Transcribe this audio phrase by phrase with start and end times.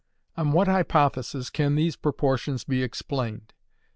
[0.35, 3.53] On what hypothesis can these proportions be explained?